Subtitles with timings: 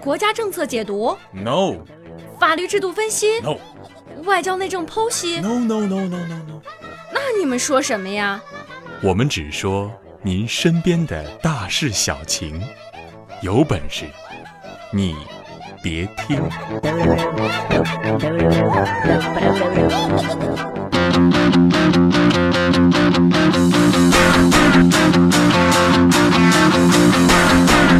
[0.00, 1.74] 国家政策解读，no，
[2.40, 3.56] 法律制度分析，no，
[4.24, 6.62] 外交内政剖析，no no no no no no，
[7.12, 8.40] 那你们说什么呀？
[9.02, 9.92] 我们只说
[10.22, 12.60] 您身边的大事小情，
[13.42, 14.06] 有本事
[14.90, 15.14] 你
[15.82, 16.42] 别听。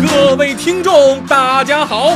[0.07, 2.11] 各位听众，大家好！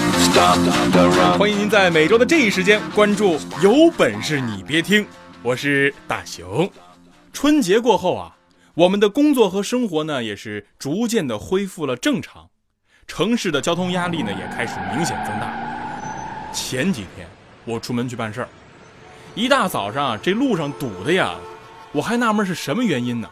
[1.38, 5.02] 欢迎您在每周的这一时间关注《有本事你别听》，
[5.42, 6.70] 我是大熊。
[7.32, 8.36] 春节过后啊，
[8.74, 12.50] 我们的工作和生活呢也是逐渐的恢复了正常，
[13.06, 15.50] 城市的交通压力呢也开始明显增大。
[16.52, 17.26] 前几天
[17.64, 18.48] 我出门去办事儿，
[19.34, 21.32] 一大早上这路上堵的呀，
[21.94, 23.28] 我还纳闷是什么原因呢？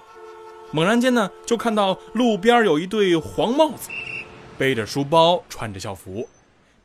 [0.71, 3.89] 猛然间呢，就看到路边有一对黄帽子。
[4.59, 6.29] 背着书包，穿着校服，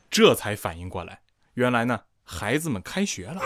[0.09, 1.19] 这才反应过来，
[1.55, 3.41] 原来呢，孩子们开学了。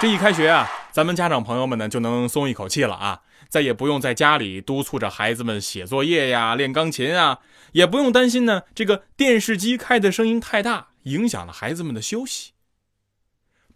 [0.00, 7.40] 这一开学啊，咱们家长朋友们呢就能松一口气了啊，再也不用在家里督促着孩子们写作业呀、练钢琴啊，
[7.72, 12.52] 也不用担心呢这个电视机开的声音太大，影响了孩子们的休息。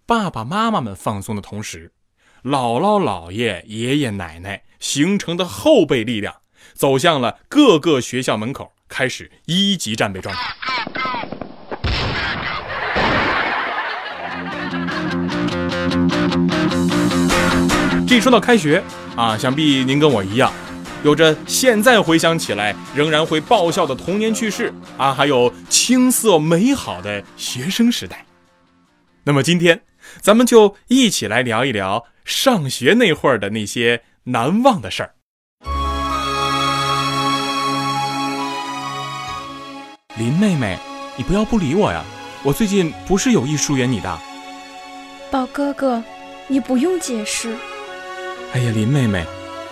[0.07, 1.93] 爸爸妈妈们放松的同时，
[2.43, 6.37] 姥姥姥爷、爷爷奶奶形成的后备力量
[6.73, 10.57] 走向了各个学校门口，开始一级战备状态。
[18.17, 18.83] 一说到开学
[19.17, 20.53] 啊，想必您跟我一样，
[21.05, 28.25] 有着现在回想起来仍然会爆笑的童年趣事啊，还有青涩美好的学生时代。
[29.25, 29.83] 那么今天。
[30.23, 35.15] 咱们就一起来聊一聊上学那会儿的那些难忘的事儿。
[40.17, 40.79] 林妹妹，
[41.17, 42.03] 你不要不理我呀！
[42.43, 44.19] 我最近不是有意疏远你的。
[45.31, 46.03] 宝哥哥，
[46.49, 47.55] 你不用解释。
[48.53, 49.25] 哎呀，林妹妹，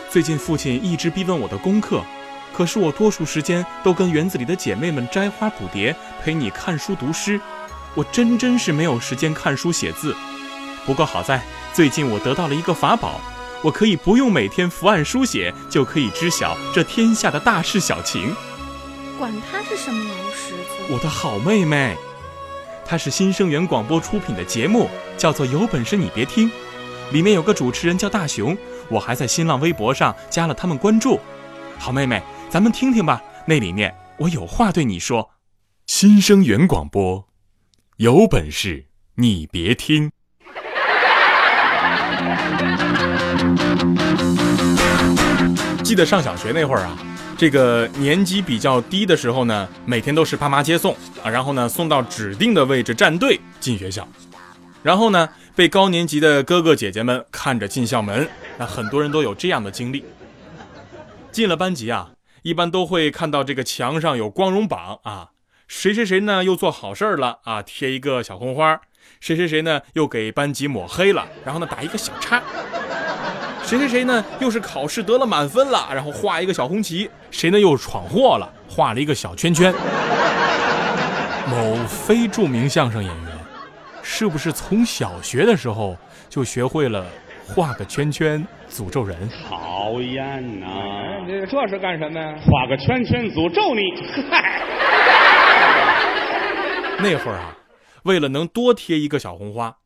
[0.09, 2.00] 最近父亲一直逼问我的功课，
[2.55, 7.41] 可是我多数时间都跟园子里的姐妹们摘花捕蝶，陪你看书读诗。
[7.97, 10.15] 我真真是没有时间看书写字，
[10.87, 11.43] 不过好在
[11.75, 13.21] 最近我得到了一个法宝，
[13.62, 18.33] 我可以不用每天伏案书写，就可以知晓这天下的大事小情。
[19.19, 21.97] 管他是什么老石子，我的好妹妹，
[22.87, 26.49] 她是新生源广播出品的节目，叫做《有本事你别听》，
[27.10, 28.56] 里面有个主持人叫大熊，
[28.88, 31.19] 我还在新浪微博上加了他们关注。
[31.78, 35.30] 好妹妹，咱们听听吧，那里面我有话对你说。
[35.86, 37.26] 新生源广播。
[37.97, 40.10] 有本事你别听！
[45.82, 46.98] 记得上小学那会儿啊，
[47.38, 54.06] 这个年级比较低的时候呢，每天都是爸妈接送啊，然后呢送到指定的位置站队进学校，
[54.82, 60.04] 然后呢被高年级的哥哥姐姐们看着进校门，那很多人都有这样的经历。
[61.32, 62.10] 进了班级啊，
[62.42, 65.30] 一般都会看到这个墙上有光荣榜啊。
[65.66, 66.44] 谁谁谁呢？
[66.44, 67.60] 又做好事了啊！
[67.60, 68.80] 贴一个小红花。
[69.18, 69.80] 谁谁谁呢？
[69.94, 72.41] 又给班级抹黑了，然后呢打一个小叉。
[73.64, 74.24] 谁谁谁呢？
[74.38, 77.10] 又是考试得了满分了，然后画一个小红旗。
[77.32, 77.58] 谁呢？
[77.58, 79.74] 又闯祸了，画了一个小圈圈。
[81.50, 83.28] 某非著名相声演员，
[84.10, 85.94] 是不是从小学的时候
[86.30, 87.04] 就学会了
[87.46, 89.28] 画个圈圈诅咒人？
[89.46, 90.66] 讨厌呐！
[91.28, 92.34] 这这是干什么呀？
[92.41, 93.82] 画个圈圈诅咒你！
[94.30, 94.62] 嗨。
[96.98, 97.54] 那会儿啊，
[98.04, 99.76] 为了能多贴一个小红花，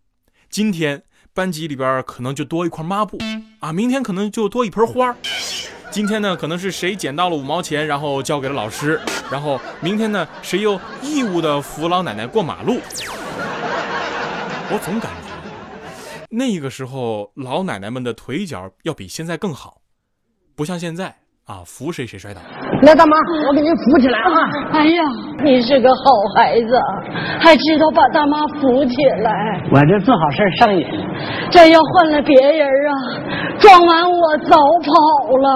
[0.49, 1.03] 今天
[1.35, 3.19] 班级里边可能就多一块抹布
[3.59, 5.15] 啊，明天可能就多一盆花。
[5.91, 9.01] 今天呢，可能是谁捡到了五毛钱，然后交给了老师，
[9.31, 12.81] 然后明天呢，谁又义务的扶老奶奶过马路。
[14.73, 15.29] 我总感觉
[16.31, 19.83] 那个时候老奶奶们的腿脚要比现在更好，
[20.57, 21.17] 不像现在。
[21.45, 21.61] 啊！
[21.67, 22.41] 扶谁谁摔倒。
[22.83, 23.17] 来，大妈，
[23.49, 24.31] 我给您扶起来啊！
[24.75, 25.03] 哎呀，
[25.43, 26.05] 你是个好
[26.37, 26.69] 孩子，
[27.41, 29.61] 还知道把大妈扶起来。
[29.73, 30.87] 我这做好事上瘾。
[31.51, 32.95] 这要换了别人啊，
[33.59, 34.93] 撞完我早跑
[35.37, 35.49] 了。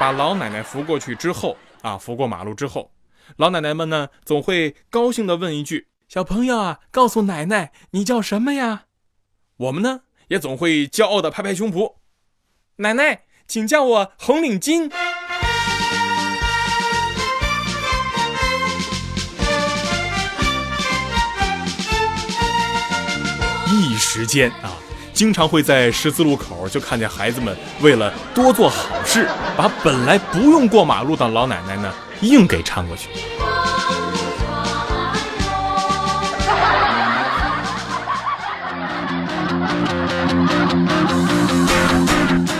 [0.00, 2.90] 把老奶奶扶过去之后啊，扶过马路之后，
[3.36, 8.84] 老奶奶们呢总会高兴的问一句小朋友啊告诉奶奶你叫什么呀？
[9.56, 11.96] 我们呢也总会骄傲的拍拍胸脯
[12.76, 14.90] 奶奶请叫我红领巾。
[23.74, 24.76] 一时间啊
[25.12, 31.92] 经常会在十字路口就看见孩子们为了多做好事，把本来不用过马路的老奶奶呢
[32.22, 33.08] 硬给搀过去。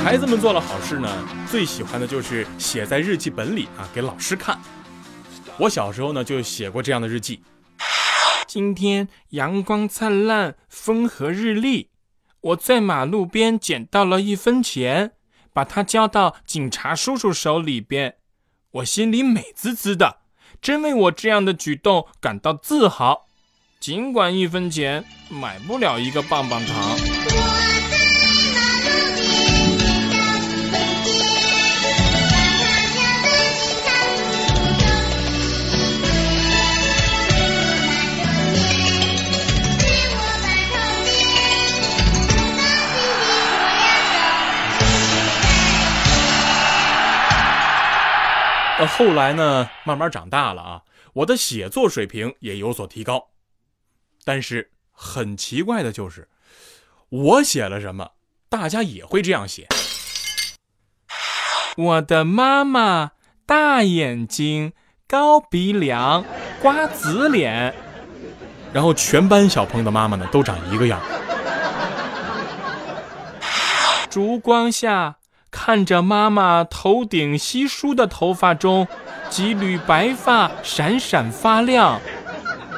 [0.05, 1.09] 孩子们做了好事呢，
[1.51, 4.59] 最喜欢的就是写在日记本里啊，给老师看。
[5.57, 7.43] 我小时候呢就写过这样的日记：
[8.47, 11.89] 今天阳光灿烂，风和日丽。
[12.43, 15.13] 我在马路边捡到了一分钱，
[15.53, 18.17] 把它交到警察叔叔手里边，
[18.73, 20.19] 我心里美滋滋的，
[20.61, 23.29] 真为我这样的举动感到自豪。
[23.79, 27.62] 尽管一分钱买不了一个棒棒糖。
[48.87, 50.83] 后来呢，慢慢长大了啊，
[51.15, 53.29] 我的写作水平也有所提高。
[54.25, 56.29] 但是很奇怪的就是，
[57.09, 58.13] 我写了什么，
[58.49, 59.67] 大家也会这样写。
[61.77, 63.13] 我的妈妈
[63.47, 64.73] 大眼睛、
[65.09, 66.25] 高鼻梁、
[66.61, 67.75] 瓜子脸，
[68.73, 71.01] 然后全班小朋友的妈妈呢都长一个样。
[74.11, 75.17] 烛光下。
[75.53, 78.89] 看着妈妈头顶稀疏的头发中，
[79.29, 82.01] 几缕白发闪闪发亮，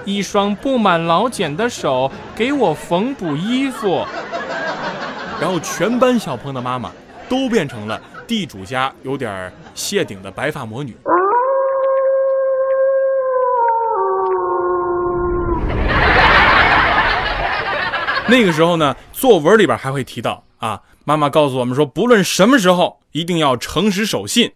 [0.05, 4.05] 一双布满老茧的手给我缝补衣服，
[5.41, 6.91] 然后全班小朋友的妈妈
[7.29, 10.95] 都变成了地主家有点谢顶的白发魔女。
[18.27, 20.83] 那个时候呢，作文里边还会提到啊。
[21.05, 24.53] 妈妈告诉我们说，不论什么时候，一定要诚实守信。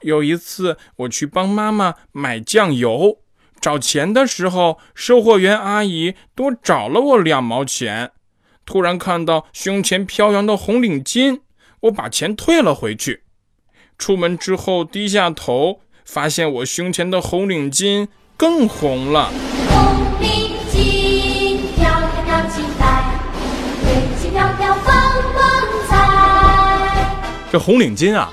[0.00, 3.18] 有一次，我去帮妈妈买酱油，
[3.60, 8.12] 找钱的时候，售货员阿姨多找了我两毛钱。
[8.64, 11.40] 突然看到胸前飘扬的红领巾，
[11.80, 13.24] 我把钱退了回去。
[13.98, 19.30] 出门之后，低下头，发现我胸前的红领巾更红了。
[27.52, 28.32] 这红领巾啊，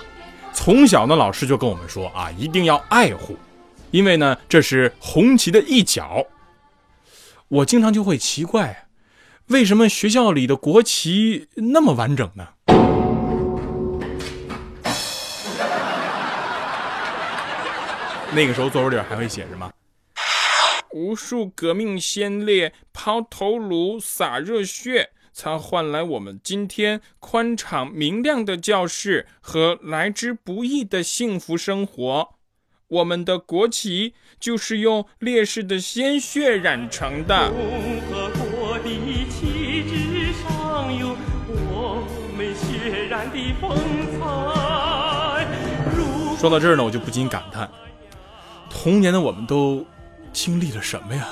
[0.53, 3.35] 从小呢老师就跟我们说啊，一定要爱护，
[3.91, 6.25] 因为呢这是红旗的一角。
[7.49, 8.87] 我经常就会奇怪，
[9.47, 12.47] 为什么学校里的国旗那么完整呢？
[18.31, 19.69] 那个时候作文里还会写什么？
[20.93, 25.09] 无数革命先烈抛头颅洒热血。
[25.31, 32.29] 才换来我们今天宽敞明亮的教室和来之不易的幸福生活。
[32.87, 37.51] 我们的国旗就是用烈士的鲜血染成的。
[37.51, 38.89] 共和国的
[39.29, 41.15] 旗帜上有
[41.47, 42.03] 我
[42.35, 43.77] 们血染的风
[44.19, 44.19] 采。
[46.39, 47.69] 说到这儿呢，我就不禁感叹：
[48.69, 49.85] 童年的我们都
[50.33, 51.27] 经历了什么呀？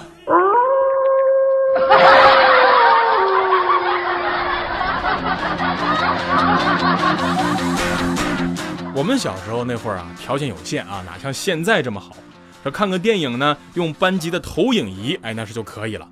[8.97, 12.17] 我们小时候那会儿啊，条件有限啊，哪像现在这么好？
[12.63, 16.09] 这看个电影呢，用班级的投影仪，哎，那是就可以了。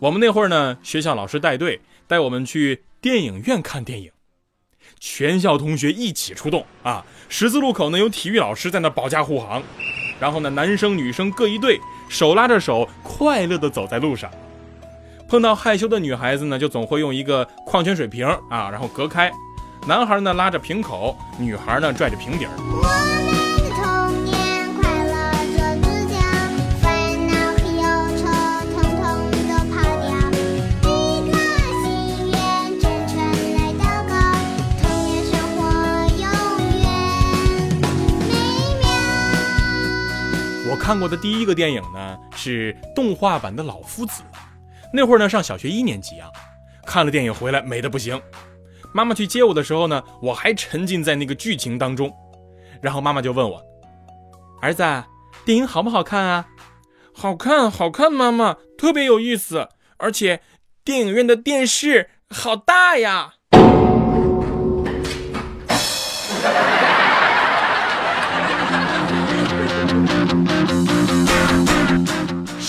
[0.00, 4.10] 我们那会儿呢，学校老师带队带我们去电影院看电影，
[4.98, 7.06] 全校同学一起出动啊。
[7.28, 9.62] 十字路口呢，有体育老师在那保驾护航，
[10.18, 14.28] 然后呢，男生女生各一队，手拉着手，快乐的走在路上。
[15.28, 19.30] 碰到害羞的女孩子呢，就总会用一个矿泉水瓶啊，然后隔开。
[19.86, 22.50] 男孩呢拉着瓶口，女孩呢拽着瓶底儿。
[40.70, 44.22] 我看过的第一个电影呢是动画版的老夫子。
[44.92, 46.28] 那会儿呢，上小学一年级啊，
[46.86, 48.20] 看了电影回来美的不行。
[48.92, 52.12] 妈妈去接我的时候呢，我还沉浸在那个剧情当中。
[52.82, 53.62] 然后妈妈就问我
[54.60, 54.82] ：“儿子，
[55.44, 56.46] 电影好不好看啊
[57.14, 59.68] ？”“好看，好看，妈妈特别有意思，
[59.98, 60.40] 而且
[60.82, 63.34] 电影院的电视好大呀。”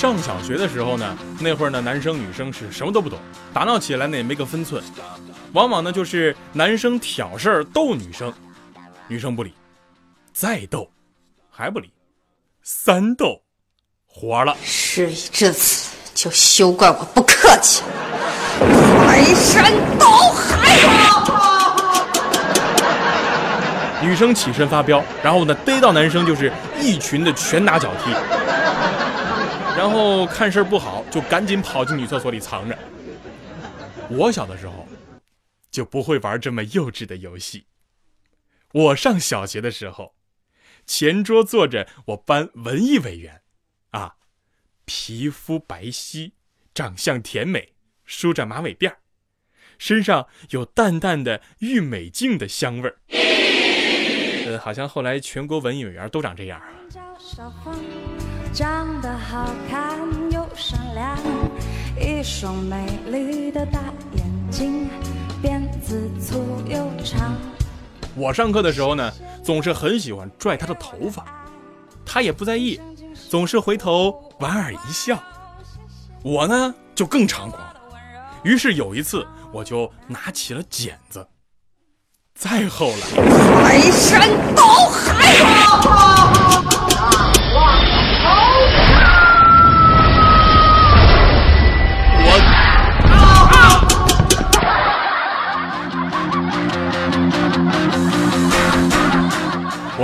[0.01, 3.19] 上小学的时候呢，那会儿呢，男生女生是什么都不懂，
[3.53, 4.81] 打闹起来呢也没个分寸，
[5.53, 8.33] 往往呢就是男生挑事儿逗女生，
[9.07, 9.53] 女生不理，
[10.33, 10.89] 再逗
[11.51, 11.93] 还不理，
[12.63, 13.39] 三逗
[14.07, 14.57] 活了。
[14.63, 17.83] 事已至此，就休怪我不客气，
[19.05, 20.79] 排山倒海。
[20.81, 21.27] 啊！
[24.01, 28.11] 女生起身发飙，然后呢逮到男生就是一群的拳打脚踢，
[29.81, 32.77] 然后看事儿不好就赶紧跑进女厕所里藏着。
[34.11, 34.87] 我小的时候
[35.71, 37.65] 就不会玩这么幼稚的游戏。
[38.73, 40.13] 我上小学的时候，
[40.85, 43.41] 前桌坐着我班文艺委员，
[43.89, 44.17] 啊，
[44.85, 46.33] 皮肤白皙，
[46.75, 47.73] 长相甜美，
[48.05, 48.93] 梳着马尾辫
[49.79, 52.99] 身上有淡淡的郁美净的香味儿。
[54.45, 56.69] 呃，好像后来全国文艺委员都长这样啊。
[58.53, 59.97] 长得好看
[60.29, 61.17] 又善良，
[61.97, 63.79] 一双美丽的大
[64.17, 64.89] 眼睛，
[65.41, 67.33] 辫子粗又长。
[68.13, 69.09] 我上课的时候呢，
[69.41, 71.25] 总是很喜欢拽他的头发，
[72.05, 72.77] 他也不在意，
[73.29, 75.17] 总是回头莞尔一笑。
[76.21, 77.73] 我呢就更猖狂了，
[78.43, 81.25] 于是有一次我就拿起了剪子。
[82.35, 86.20] 再后来，排山倒海啊！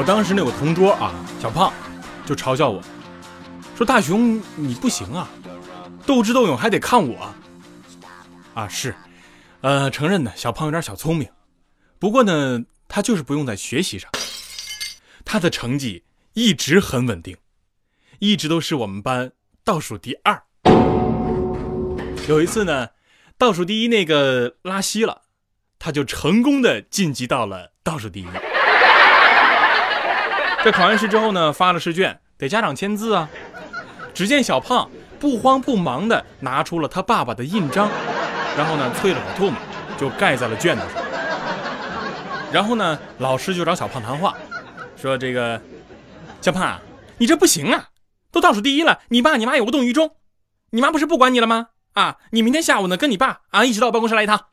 [0.08, 1.74] 当时那个同桌啊，小胖，
[2.26, 2.82] 就嘲笑我，
[3.76, 5.28] 说：“大熊你不行啊，
[6.06, 7.30] 斗智斗勇还得看我。”
[8.56, 8.96] 啊，是，
[9.60, 11.28] 呃，承认呢，小胖有点小聪明。
[12.00, 14.10] 不过呢，他就是不用在学习上，
[15.26, 17.36] 他的成绩一直很稳定，
[18.20, 19.34] 一直都是我们班
[19.66, 20.42] 倒数第二。
[22.30, 22.88] 有一次呢，
[23.38, 25.24] 倒数第一那个拉稀了，
[25.78, 28.28] 他就成功的晋级到了倒数第一。
[30.68, 33.30] 这考完试之后呢，发了试卷，得家长签字啊。
[34.14, 37.90] 只见小胖不慌不忙的拿出了他爸爸的印章，
[38.58, 39.58] 然后呢，啐了口唾沫，
[39.98, 41.02] 就盖在了卷子上。
[42.52, 44.36] 然后呢，老师就找小胖谈话，
[44.98, 45.62] 说：“这个
[46.42, 46.78] 小胖，
[47.18, 47.86] 你这不行啊，
[48.30, 50.18] 都倒数第一了，你爸你妈也无动于衷，
[50.72, 51.68] 你妈不是不管你了吗？
[51.94, 54.48] 啊，你明天下午呢，跟你爸啊一起到我办公室来一趟。”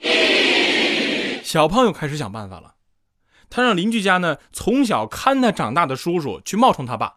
[1.42, 2.73] 小胖又开始想办法了，
[3.50, 7.14] 他让邻居家呢从小看他长大的叔叔去冒充他爸，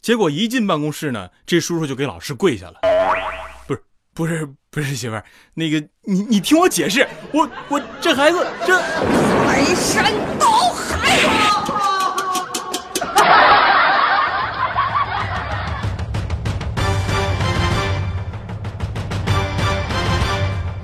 [0.00, 2.80] 结果一进办公室呢，这叔叔就给老师跪下了。
[3.66, 3.82] 不是
[4.14, 8.78] 不是不是媳妇儿，那个你你听我解释，我我这孩子这。
[9.46, 11.58] 排山倒海啊！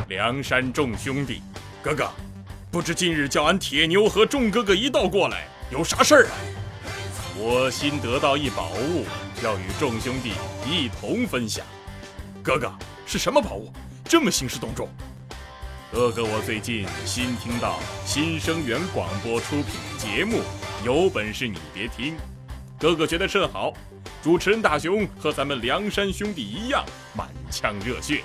[0.09, 1.43] 梁山众兄弟，
[1.83, 2.11] 哥哥，
[2.71, 6.33] 不知今日叫俺铁牛和众哥哥一道过来，有啥事儿啊？
[7.39, 9.07] 我新得到一宝物，
[9.43, 10.33] 要与众兄弟
[10.71, 11.65] 一同分享。
[12.43, 12.71] 哥哥，
[13.07, 13.73] 是什么宝物？
[14.05, 14.87] 这么兴师动众？
[15.91, 20.43] 哥哥，我最近新听到新生源广播出品节目，
[20.85, 22.19] 有本事你别听。
[22.79, 23.73] 哥哥觉得甚好，
[24.23, 26.85] 主持人大雄和咱们梁山兄弟一样
[27.15, 28.23] 满腔热血。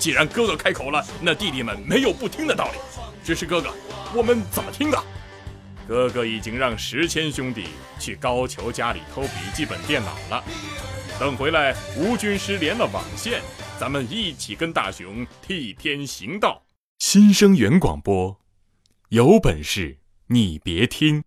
[0.00, 2.78] 既然哥哥开口了，那弟弟们没有不听的道理。
[3.26, 3.74] 只是哥哥，
[4.14, 4.96] 我们怎么听的？
[5.88, 7.64] 哥哥已经让石谦兄弟
[7.98, 10.44] 去高俅家里偷笔记本电脑了，
[11.18, 13.42] 等回来吴军师连了网线。
[13.80, 16.62] 咱们一起跟大雄替天行道。
[17.00, 18.38] 新生源广播，
[19.08, 21.24] 有本事你别听。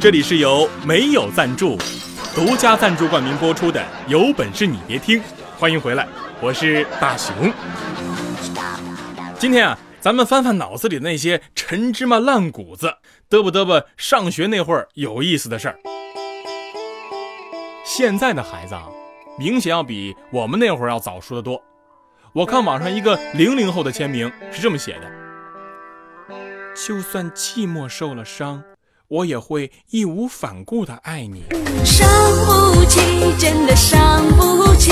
[0.00, 1.76] 这里是由没有赞助、
[2.32, 5.18] 独家赞助冠名播出的《有本事你别听》，
[5.62, 6.08] 欢迎回来，
[6.40, 7.52] 我是大雄。
[9.38, 12.96] 今天啊，咱们翻翻脑子里的那些陈芝麻烂谷子，
[13.30, 13.86] 嘚不嘚啵？
[13.96, 15.78] 上学那会儿有意思的事儿。
[17.84, 18.88] 现在的孩子啊，
[19.38, 21.62] 明显要比我们那会儿要早熟得多。
[22.32, 26.34] 我看网上一个零零后的签名是这么写的
[26.74, 28.60] ：“就算寂寞受了伤，
[29.12, 31.44] 我也会义无反顾的爱你。”
[31.84, 32.08] 伤
[32.46, 33.00] 不起，
[33.38, 34.90] 真的伤不起，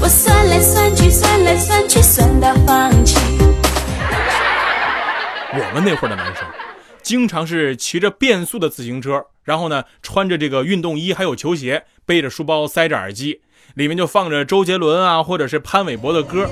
[0.00, 3.16] 我算来算去，算来算去，算到放弃。
[5.56, 6.44] 我们那会儿的男生，
[7.00, 9.26] 经常是骑着变速的自行车。
[9.44, 13.42] 然后呢，穿着这个运动衣，还有球鞋，背着书包，塞着耳机，
[13.74, 16.50] 里面就放着周杰伦啊，或者是潘玮柏的歌。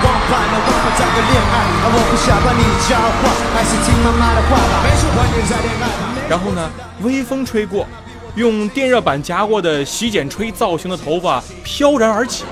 [0.00, 1.54] 的王牌，那王牌找个恋爱，
[1.84, 5.84] 而我不想把你教坏，还是听妈妈的话吧，没说欢迎再恋爱。
[6.28, 6.70] 然后呢，
[7.02, 7.86] 微风吹过，
[8.34, 12.44] 用电热板夹过的洗剪吹造型的头发飘然而起。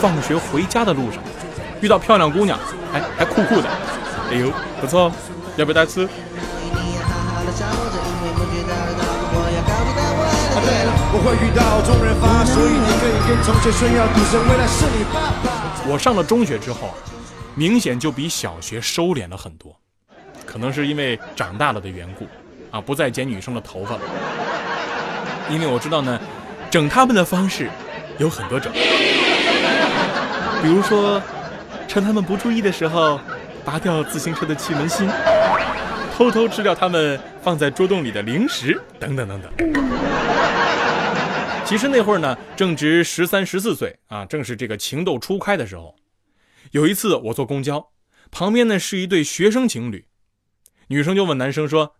[0.00, 1.20] 放学回家的路上，
[1.80, 2.56] 遇到漂亮姑娘，
[2.92, 3.68] 哎还酷酷的，
[4.30, 5.10] 哎呦，不错，
[5.56, 6.08] 要不要带吃？
[11.10, 11.16] 我
[15.90, 16.92] 我上了中学之后，
[17.54, 19.74] 明显就比小学收敛了很多，
[20.44, 22.26] 可能是因为长大了的缘故，
[22.70, 24.00] 啊，不再剪女生的头发了。
[25.48, 26.20] 因为我知道呢，
[26.70, 27.70] 整他们的方式
[28.18, 28.70] 有很多种，
[30.62, 31.22] 比如说，
[31.88, 33.18] 趁他们不注意的时候，
[33.64, 35.08] 拔掉自行车的气门芯，
[36.14, 40.57] 偷偷吃掉他们放在桌洞里的零食，等等等等。
[41.68, 45.94] 其实那会儿呢，正值十三十四岁啊，正是这个情窦初开的时候。
[46.70, 47.90] 有一次我坐公交，
[48.30, 50.06] 旁边呢是一对学生情侣，
[50.86, 51.96] 女生就问男生说：“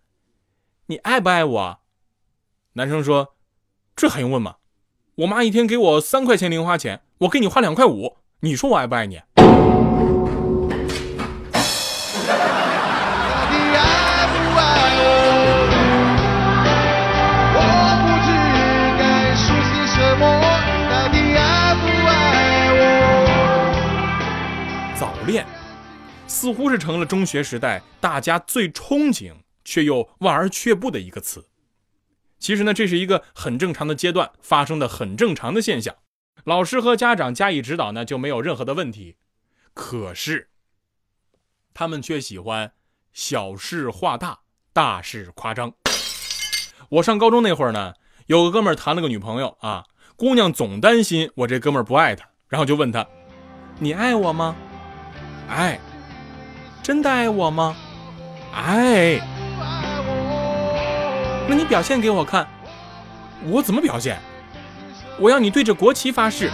[0.89, 1.81] 你爱不爱我？”
[2.73, 3.37] 男生说
[3.95, 4.57] ：“这还用问吗？
[5.17, 9.21] 我妈一天给我三块钱零花钱，我给你花两块五，你说我爱不爱你？”
[25.29, 25.47] 恋，
[26.27, 31.47] 似乎是成了中学时代大家最憧憬却又望而却步的一个词。
[32.39, 35.95] 其实呢，这是一个很正常的阶段发生的很正常的现象，
[36.45, 39.17] 老师和家长加以指导呢，就没有任何的问题。
[39.75, 40.49] 可是，
[41.75, 42.73] 他们却喜欢
[43.13, 44.41] 小事化大，
[44.73, 45.75] 大事夸张。
[46.89, 47.95] 我上高中那会儿呢，
[48.29, 49.85] 有个哥们儿谈了个女朋友啊，
[50.17, 53.07] 姑娘总担心我这哥们儿不爱她，然后就问他
[53.79, 54.57] ：“你爱我吗？”
[55.49, 55.81] 爱，
[56.83, 57.75] 真的爱我吗？
[58.55, 59.19] 爱，
[61.49, 62.47] 那你表现给我看。
[63.47, 64.19] 我怎么表现？
[65.19, 66.51] 我要你对着国旗发誓。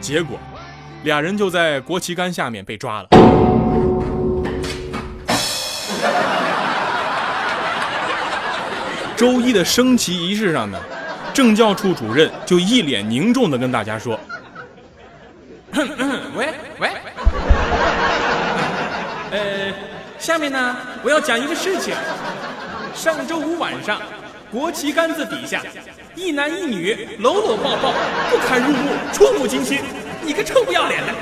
[0.00, 0.38] 结果，
[1.04, 3.08] 俩人就在国旗杆下面被抓了。
[9.16, 10.78] 周一的升旗仪式上呢，
[11.32, 14.20] 政教处主任就一脸凝重的跟大家说。
[16.34, 16.48] 喂
[16.80, 16.90] 喂，
[19.30, 19.72] 呃，
[20.18, 21.94] 下面呢，我要讲一个事情。
[22.94, 24.00] 上周五晚上，
[24.50, 25.62] 国旗杆子底下，
[26.16, 27.94] 一男一女搂搂抱抱，
[28.28, 29.78] 不堪入目，触目惊心。
[30.20, 31.14] 你个臭不要脸的！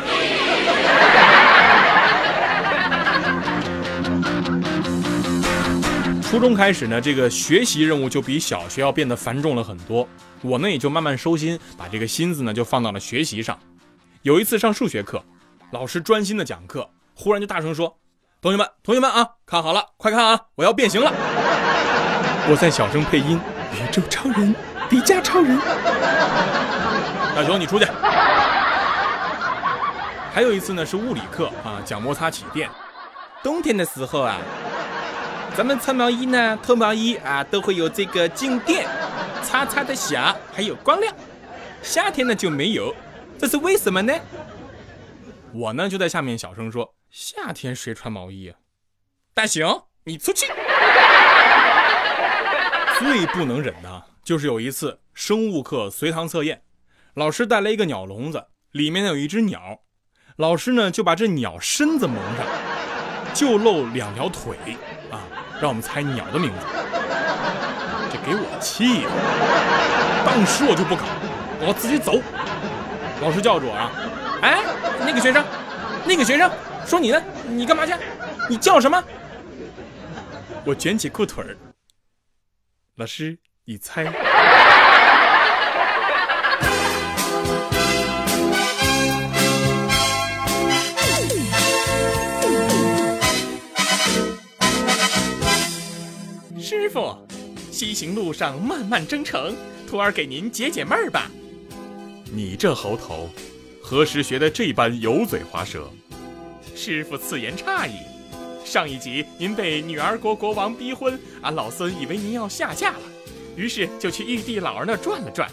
[6.23, 10.09] 初中开始呢，这个学习任务就比小学要变得繁重了很多。
[10.41, 13.59] 我呢，也就慢慢收心，把这个心思呢，就放到了学习上。
[14.27, 15.23] 有一次上数学课，
[15.71, 17.97] 老师专心的讲课，忽然就大声说
[18.43, 21.13] ：“同学们，同学们啊，看好了，快看啊，我要变形了！”
[22.51, 23.39] 我在小声配音
[23.73, 24.53] ：“宇宙超人，
[24.91, 25.57] 迪迦超人。”
[27.37, 27.85] 大雄，你出去。
[30.33, 32.69] 还有一次呢，是物理课啊，讲摩擦起电。
[33.45, 34.39] 冬天的时候啊，
[35.57, 38.89] 咱们穿毛衣呢，脱毛衣啊，都会有这个静电，
[39.45, 41.15] 擦擦的响，还有光亮。
[41.81, 42.93] 夏天呢就没有。
[43.39, 44.13] 这是为什么呢？
[45.53, 48.57] 我呢就在下面小声说：“夏天谁穿毛衣啊？”
[49.33, 50.47] 大雄，你出去！
[52.99, 56.63] 最不能忍的就是有一次生物课随堂测验，
[57.15, 59.81] 老师带来一个鸟笼子，里面呢有一只鸟，
[60.37, 62.47] 老师呢就把这鸟身子蒙上，
[63.35, 64.57] 就露两条腿
[65.11, 65.21] 啊，
[65.61, 66.67] 让我们猜鸟的名字。
[68.11, 69.11] 这给我气的，
[70.25, 71.05] 当时我就不考，
[71.61, 72.21] 我自己走。
[73.23, 73.91] 老师叫住我啊！
[74.43, 74.63] 哎，
[75.01, 75.45] 那个学生，
[76.05, 76.51] 那个学生
[76.87, 77.93] 说你呢，你干嘛去？
[78.49, 79.03] 你叫什么？
[80.65, 81.57] 我卷起裤腿儿。
[82.97, 84.05] 老师，你猜？
[96.61, 97.17] 师傅，
[97.71, 99.57] 西行路上漫漫征程，
[99.89, 101.31] 徒儿给您解解闷儿吧。
[102.33, 103.31] 你这猴头，
[103.81, 105.89] 何时学的这般油嘴滑舌？
[106.75, 107.93] 师傅此言差矣。
[108.65, 113.01] 上一集您被女儿国国王逼婚，俺老孙以为您要下嫁了，
[113.57, 115.51] 于是就去玉帝老儿那转了转。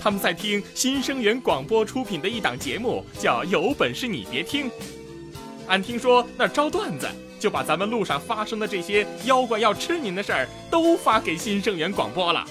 [0.00, 4.70] 他们在听新生源广播出品的一档节目，叫《有本事你别听》。
[5.66, 7.08] 俺听说那招段子，
[7.40, 12.46] 就把咱们路上发生的这些妖怪要吃您的事儿，都发给新生源广播了。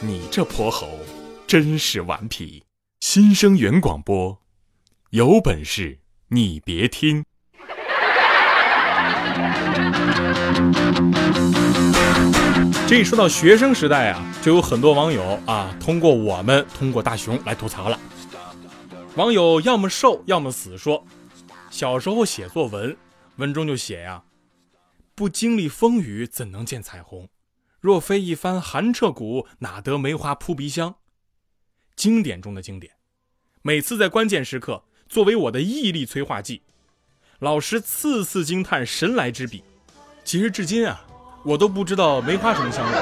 [0.00, 0.98] 你这泼猴，
[1.46, 2.62] 真是顽皮！
[3.08, 4.42] 新生源广播，
[5.10, 7.24] 有本事你别听。
[12.88, 17.96] 这一说到学生时代啊，就有很多网友啊，通过我们，通过大熊来吐槽了。
[19.14, 21.06] 网友要么瘦，要么死，说
[21.70, 22.96] 小时候写作文，
[23.36, 24.24] 文中就写呀，
[25.14, 27.28] 不经历风雨，怎能见彩虹？
[27.78, 30.96] 若非一番寒彻骨，哪得梅花扑鼻香？
[31.94, 32.92] 经典中的经典，
[33.66, 36.62] 每次在关键时刻，作为我的毅力催化剂，
[37.40, 39.64] 老师次次惊叹神来之笔。
[40.22, 41.04] 其实至今啊。
[41.44, 42.92] 我都不知道梅花什么香味。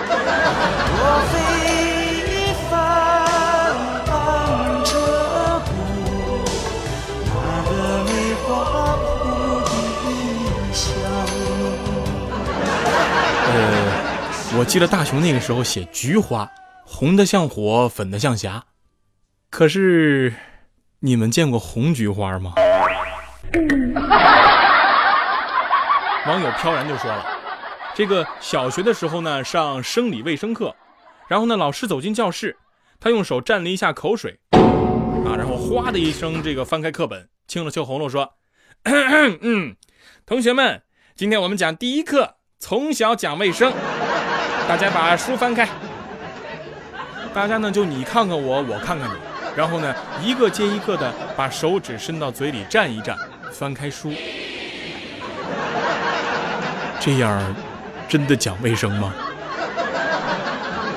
[13.51, 16.51] 呃，我记得大雄那个时候写菊花，
[16.87, 18.65] 红的像火，粉的像霞。
[19.51, 20.35] 可是，
[21.05, 22.55] 你们见过红菊花吗？
[26.27, 27.27] 网友飘然就说了。
[27.95, 30.75] 这个小学的时候呢，上生理卫生课，
[31.29, 32.57] 然后呢，老师走进教室，
[32.99, 34.41] 他用手蘸了一下口水，
[35.27, 38.37] 啊，然后哗的一声，这个翻开课本，清了清喉咙说
[38.89, 39.77] ：“嗯，
[40.25, 43.75] 同学们，今天我们讲第一课，从小讲卫生，
[44.67, 45.69] 大家把书翻开。
[47.35, 49.15] 大家呢就你看看我，我看看你，
[49.57, 53.15] 然后呢一个接一个的把手指伸到嘴里蘸一蘸，
[53.53, 54.11] 翻开书，
[57.01, 57.41] 这样。”
[58.07, 59.13] 真的讲卫生吗？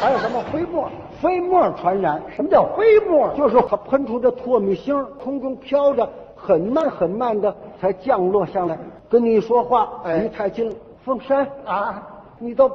[0.02, 0.91] 还有什么飞沫？
[1.22, 2.22] 飞沫传染？
[2.36, 3.34] 什么叫飞沫？
[3.36, 4.93] 就是它喷出的唾沫星，
[5.24, 8.78] 空中飘着，很慢很慢的才降落下来。
[9.10, 10.76] 跟你说话，离太近了。
[11.06, 12.04] 凤山啊，
[12.39, 12.70] 你都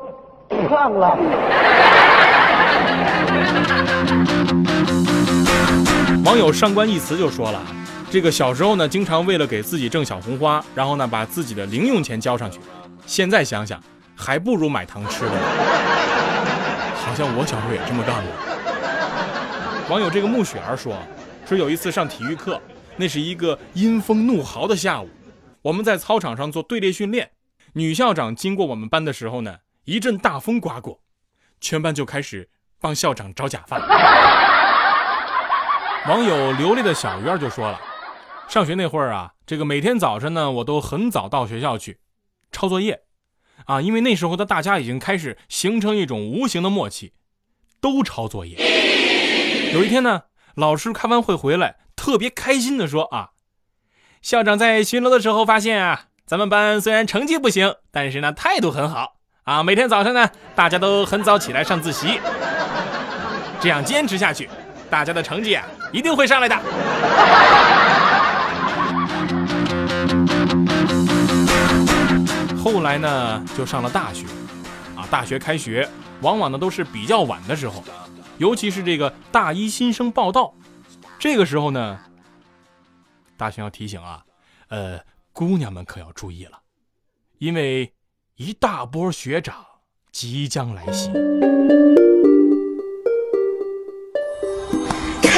[0.69, 1.19] 胖了。
[6.25, 7.61] 网友上官一词就说了，
[8.11, 12.61] 这个小时候呢，经常为了给自己挣小红花，然后呢，把自己的零用钱交上去。
[13.07, 13.83] 现在想想。
[14.15, 15.33] 还不如买糖吃的，
[16.95, 19.89] 好像我小时候也这么干过。
[19.91, 20.97] 网友这个穆雪儿说，
[21.45, 22.61] 说有一次上体育课，
[22.95, 25.09] 那是一个阴风怒号的下午，
[25.63, 27.31] 我们在操场上做队列训练，
[27.73, 29.57] 女校长经过我们班的时候呢，
[29.87, 31.01] 一阵大风刮过，
[31.61, 32.49] 全班就开始
[32.81, 33.81] 帮校长找假发。
[36.09, 37.81] 网友流泪的小鱼儿就说了，
[38.49, 41.99] 上学那会儿啊，这个每天早晨呢，我都很早到学校去
[42.51, 43.03] 抄作业。
[43.67, 47.13] 啊，因为那时候的大家已经开始形成一种无形的默契，
[47.81, 48.57] 都抄作业。
[49.73, 50.23] 有一天呢，
[50.57, 53.31] 老师开完会回来，特别开心的说：“啊，
[54.21, 59.63] 校长在巡逻的时候发现啊，咱们班虽然成绩不行，但是呢态度很好啊。
[59.63, 62.19] 每天早上呢，大家都很早起来上自习，
[63.61, 64.51] 这样坚持下去，
[64.93, 66.55] 大家的成绩啊一定会上来的。”
[72.63, 74.27] 后来呢，就上了大学，
[74.95, 75.89] 啊，大学开学
[76.21, 77.83] 往往呢都是比较晚的时候，
[78.37, 80.53] 尤其是这个大一新生报道，
[81.19, 81.99] 这个时候呢，
[83.39, 84.23] 大熊要提醒啊，
[84.69, 85.01] 呃，
[85.33, 86.59] 姑娘们可要注意了，
[87.39, 87.95] 因为
[88.37, 89.57] 一大波学长
[90.11, 91.11] 即将来袭。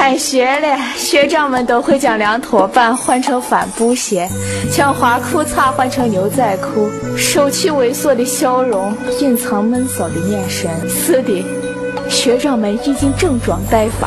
[0.06, 4.28] 开学了，学长们都会将凉拖板换成帆布鞋，
[4.70, 10.70] 将花裤衩换成牛仔裤，收起猥琐的笑容，隐藏闷骚的眼神。
[10.90, 11.42] 是的，
[12.10, 14.06] 学长们已经整装待发。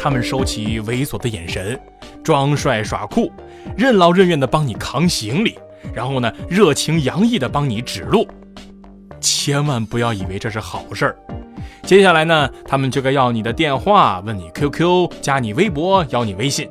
[0.00, 1.76] 他们收起猥琐的眼神，
[2.22, 3.28] 装帅耍酷，
[3.76, 5.58] 任劳任怨的帮你扛行李。
[5.92, 8.26] 然后呢，热情洋溢的帮你指路，
[9.20, 11.16] 千万不要以为这是好事儿。
[11.82, 16.68] 接下来呢，他们就该要你的电话，问你 QQ，加你微博，要你微信。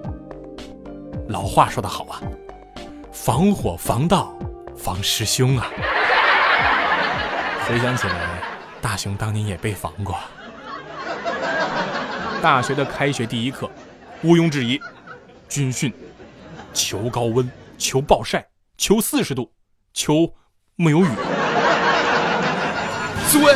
[1.29, 2.21] 老话说得好啊，
[3.11, 4.33] 防火防盗
[4.75, 5.67] 防师兄啊。
[7.65, 8.41] 回想起来，
[8.81, 10.15] 大雄当年也被防过。
[12.41, 13.69] 大学的开学第一课，
[14.23, 14.77] 毋庸置疑，
[15.47, 15.93] 军训，
[16.73, 18.45] 求高温，求暴晒。
[18.77, 19.53] 求四十度，
[19.93, 20.33] 求
[20.75, 21.07] 没有雨。
[23.31, 23.55] 诸位，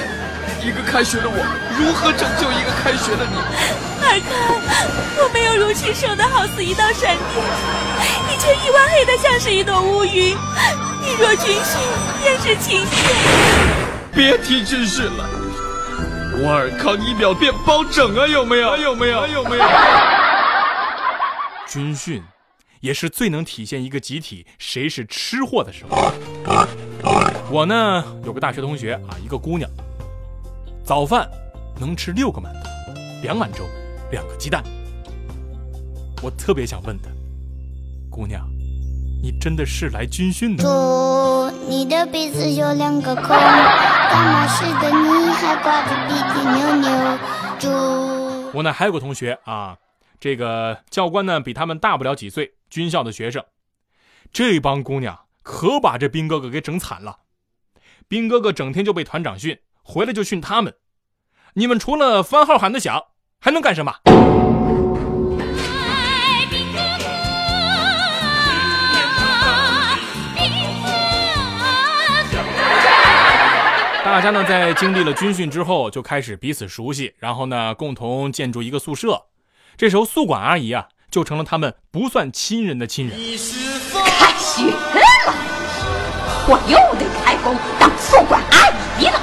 [0.63, 1.35] 一个开学的我，
[1.77, 3.35] 如何拯救一个开学的你？
[4.01, 4.31] 尔康，
[5.19, 7.19] 我没有如其说的好似一道闪电，
[8.29, 10.35] 你却一弯黑的像是一朵乌云。
[11.01, 11.77] 你若军训，
[12.21, 13.13] 便是晴天。
[14.13, 15.29] 别提军训了，
[16.41, 18.25] 我尔康一秒变包拯啊！
[18.27, 18.77] 有没有？
[18.77, 19.27] 有没有？
[19.27, 19.65] 有没有？
[21.67, 22.23] 军训。
[22.79, 26.11] 也是最能体现一个集体谁是吃货的时候。
[27.49, 29.69] 我呢有个大学同学啊，一个姑娘，
[30.83, 31.29] 早饭
[31.79, 32.69] 能吃六个馒头，
[33.21, 33.63] 两碗粥，
[34.11, 34.63] 两个鸡蛋。
[36.21, 37.09] 我特别想问她，
[38.09, 38.47] 姑娘，
[39.21, 40.63] 你真的是来军训的？
[40.63, 40.69] 猪
[41.69, 46.89] 你的鼻子有两个孔，感冒时的你还挂着鼻涕牛牛。
[47.59, 47.67] 猪
[48.53, 49.77] 我呢还有个同学啊，
[50.19, 53.43] 这个教官呢比他们大不了几岁，军校的学生，
[54.33, 57.19] 这帮姑娘可把这兵哥哥给整惨了。
[58.07, 60.73] 兵哥哥整天就被团长训，回来就训他们。
[61.53, 62.99] 你们除了番号喊得响，
[63.39, 63.93] 还能干什么？
[74.03, 79.21] 大家呢在经历了军训之后，就开始彼此熟悉，然后呢共同建筑一个宿舍。
[79.77, 83.15] 这时候宿管阿姨啊，就成了他们不算亲人的亲人。
[83.15, 85.33] 开学了，
[86.47, 89.21] 我又得开工当宿管阿姨了。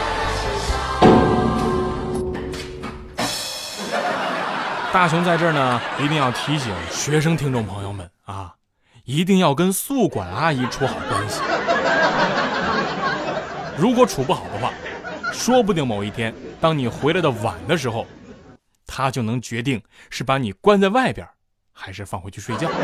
[4.93, 8.55] 大雄在这儿呢，一定要提醒学生听众朋友们啊，
[9.03, 11.41] 一定要跟宿管阿姨处好关系。
[13.77, 14.73] 如果处不好的话，
[15.33, 18.07] 说不定某一天，当你回来的晚的时候，
[18.87, 21.27] 他就能决定是把你关在外边，
[21.73, 22.71] 还是放回去睡觉。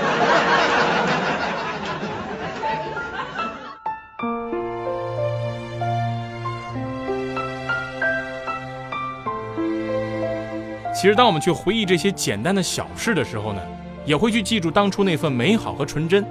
[10.95, 13.63] 其实，当我们去回忆这些简单的小事的时候呢，
[14.05, 16.25] 也会去记住当初那份美好和纯真。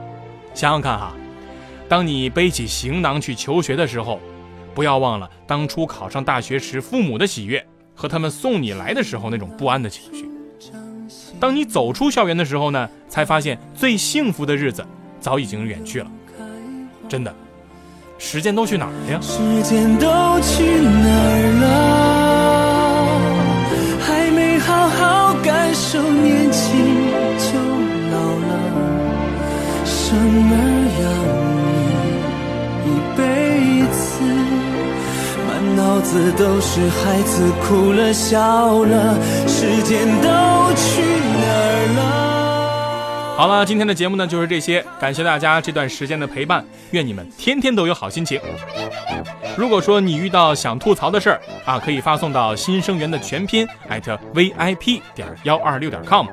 [0.54, 1.14] 想想看哈，
[1.88, 4.20] 当你背起行囊去求学的时候。
[4.76, 7.68] 不要忘了当初考上大学时父母的喜悦
[8.00, 10.26] 和他们送你来的时候那种不安的情绪。
[11.38, 14.86] 当你走出校园的时候呢，才发现最幸福的日子
[15.20, 16.10] 早已经远去了。
[17.10, 17.36] 真的，
[18.18, 19.20] 时间都去哪儿了呀？
[19.20, 20.08] 时间都
[20.40, 21.68] 去哪儿了？
[24.00, 27.60] 还没好好感受年轻就
[28.12, 28.50] 老了，
[29.84, 30.69] 什么
[36.10, 39.16] 子都是孩子哭了笑了，
[39.48, 43.38] 时间都去哪儿了？
[43.38, 48.42] 好了，今天的节目呢就是这些，感谢大家这段时间的陪伴，愿你们天天都有好心情。
[49.56, 56.26] 如果说你遇到想吐槽的事儿啊，可以发送到新生源的全拼艾特 vip 点幺二六点 com，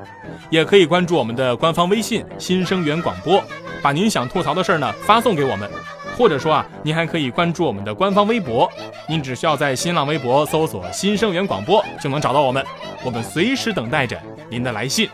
[0.49, 3.43] 也可以关注我们的官方微信新生源广播，
[3.83, 5.69] 把您想吐槽的事儿呢发送给我们。
[6.17, 8.67] 或者说啊，您还可以关注我们的官方微博，
[9.07, 12.65] 您只需要在新浪微博搜索“新生源广播”就能找到我们，
[13.03, 15.07] 我们随时等待着您的来信。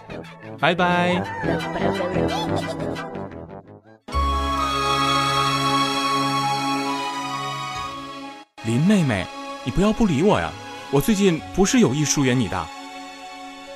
[0.59, 1.21] 拜拜。
[8.65, 9.25] 林妹妹，
[9.65, 10.49] 你不要不理我呀！
[10.89, 12.65] 我最近不是有意疏远你的。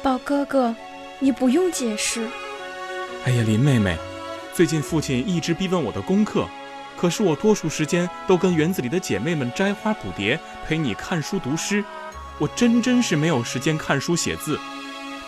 [0.01, 0.73] 宝哥哥，
[1.19, 2.25] 你不用解释。
[3.25, 3.97] 哎呀，林妹妹，
[4.53, 6.47] 最近父亲一直逼问我的功课。
[6.97, 11.83] 可是我多数时间都跟园子里的姐妹们摘花捕蝶，陪你看书读诗，
[12.39, 14.59] 我真真是没有时间看书写字。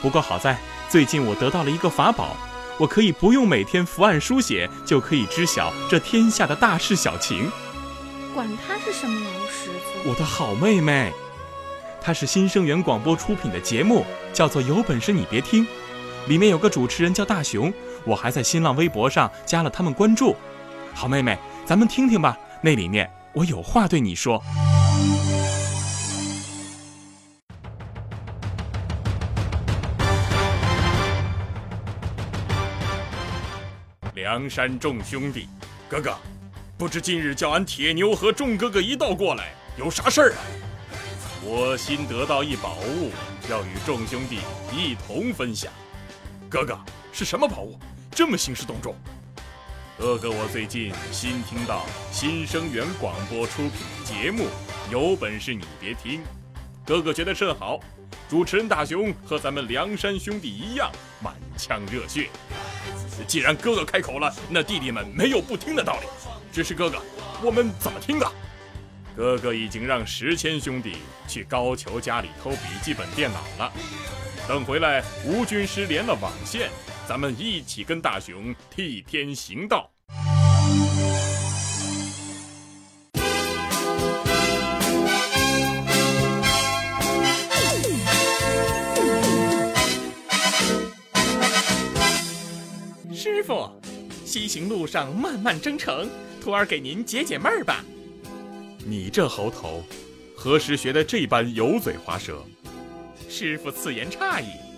[0.01, 0.57] 不过好在
[0.89, 2.35] 最近我得到了一个法宝，
[2.79, 7.51] 我可以不用每天伏案书写，就可以知晓这天下的大事小情。
[8.33, 11.13] 管他是什么老师傅，我的好妹妹，
[12.01, 15.63] 她是新生源广播出品的节目，叫做《有本事你别听》，
[16.27, 17.71] 里面有个主持人叫大熊，
[18.05, 20.35] 我还在新浪微博上加了他们关注。
[20.93, 21.37] 好妹妹。
[21.69, 24.43] 咱们听听吧，那里面我有话对你说。
[34.15, 35.47] 梁山众兄弟，
[35.87, 36.17] 哥哥，
[36.75, 40.41] 不知今日叫俺铁牛和众哥哥一道过来，有啥事儿啊？
[41.43, 43.11] 我新得到一宝物，
[43.47, 44.39] 要与众兄弟
[44.73, 45.71] 一同分享。
[46.49, 46.75] 哥哥，
[47.11, 47.77] 是什么宝物？
[48.09, 48.95] 这么兴师动众？
[49.99, 54.47] 哥哥，我最近新听到新生源广播出品的节目，
[54.89, 56.21] 有本事你别听。
[56.85, 57.77] 哥哥觉得甚好，
[58.29, 60.89] 主持人大雄和咱们梁山兄弟一样
[61.21, 62.29] 满腔热血。
[63.27, 66.07] 既然哥哥开口了，那弟弟们没有不听的道理。
[66.49, 67.01] 只是哥哥，
[67.43, 68.31] 我们怎么听啊？
[69.17, 73.73] 哥哥已经让石谦兄弟去高俅家里偷笔记本电脑了，
[74.47, 76.69] 等回来吴军师连了网线。
[77.09, 79.89] 咱们一起跟大雄替天行道。
[93.11, 93.67] 师傅。
[94.23, 96.07] 西行路上慢慢征程，
[96.39, 97.83] 徒儿给您解解闷儿吧。
[98.85, 99.83] 你这猴头，
[100.35, 102.45] 何时学的这般油嘴滑舌？
[103.27, 104.68] 师傅此言差矣。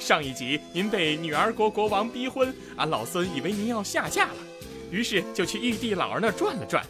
[0.00, 4.36] 上一集您被女儿国国王逼婚，俺老孙以为您要下嫁了，
[4.90, 6.84] 于是就去玉帝老儿那儿转了转。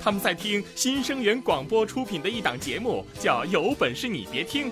[0.00, 4.70] 他们在听新生源广播出品的一档节目，叫《有本事你别听》。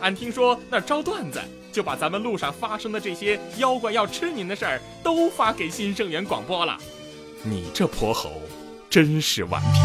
[0.00, 1.40] 俺听说那儿招段子，
[1.72, 6.78] 就把咱们路上发生的这些妖怪要吃您的事儿都发给新生源广播了。
[7.42, 8.40] 你这泼猴，
[8.88, 9.78] 真是顽皮！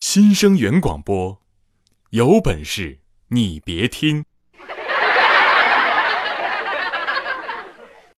[0.00, 1.40] 新生源广播，
[2.10, 4.27] 有本事你别听。